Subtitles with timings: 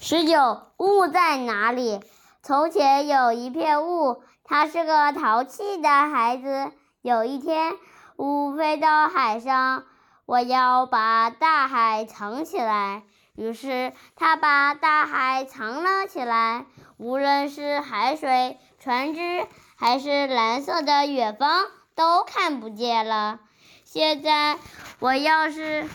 [0.00, 2.00] 十九，雾在哪里？
[2.42, 6.70] 从前有一片雾，它是个淘气的孩子。
[7.02, 7.74] 有一天，
[8.16, 9.84] 雾飞到海上，
[10.24, 13.02] 我要把大海藏起来。
[13.34, 16.66] 于是，他把大海藏了起来。
[16.96, 23.40] 无论是海水、船只，还是蓝色的远方，都看不见了。
[23.84, 24.58] 现在，
[25.00, 25.88] 我要是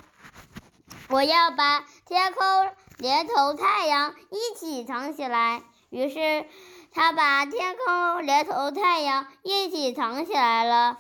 [1.09, 2.69] 我要把天空
[3.03, 5.61] 连同太阳一起藏起来。
[5.89, 6.47] 于是，
[6.93, 10.99] 他把天空连同太阳一起藏起来了。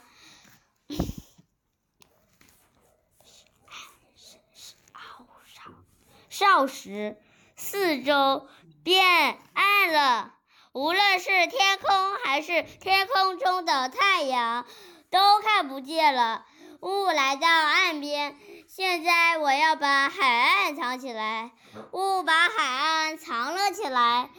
[6.29, 7.15] 少时，
[7.55, 8.49] 四周
[8.83, 10.33] 变暗了，
[10.73, 14.65] 无论是天空还是天空中的太阳，
[15.09, 16.45] 都看不见了。
[16.81, 18.37] 雾来到岸边，
[18.75, 21.51] 现在我要把海岸藏起来。
[21.91, 24.31] 雾把海岸藏了起来，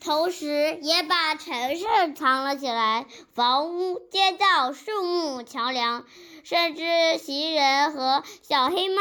[0.00, 6.04] 同时也把城市藏了起来，房屋、街道、树木、桥梁，
[6.42, 9.00] 甚至行人和小黑猫。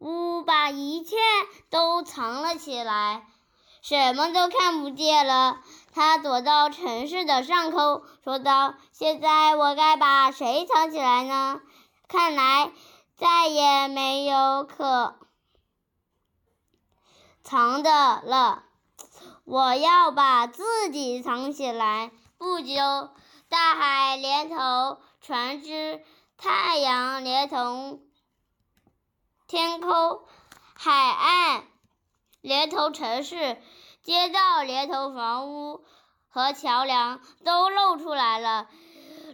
[0.00, 1.16] 雾把一切
[1.70, 3.22] 都藏了起来，
[3.80, 5.60] 什么都看不见了。
[5.94, 11.62] 他躲到城市的上空，说道：“现在我该把谁藏起来呢？
[12.06, 12.70] 看来
[13.16, 15.16] 再也没有可
[17.42, 18.64] 藏的了。
[19.44, 22.74] 我要把自己藏起来。”不久，
[23.48, 26.04] 大海连同船只，
[26.36, 28.02] 太阳连同。
[29.46, 30.20] 天空、
[30.74, 31.64] 海岸，
[32.42, 33.62] 连同城市、
[34.02, 35.84] 街道，连同房屋
[36.28, 38.68] 和桥梁，都露出来了。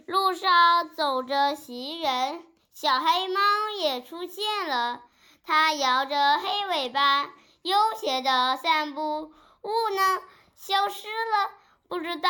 [0.05, 2.45] 路上走着行人，
[2.81, 3.39] 小黑猫
[3.77, 5.03] 也出现了。
[5.43, 7.29] 它摇着黑尾巴，
[7.61, 9.31] 悠闲地散步。
[9.61, 10.19] 雾呢，
[10.55, 11.51] 消失了，
[11.87, 12.29] 不知道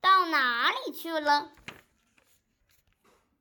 [0.00, 1.52] 到哪里去了。